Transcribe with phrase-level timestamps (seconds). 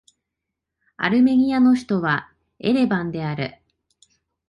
[0.97, 3.61] アルメニアの首都はエレバンである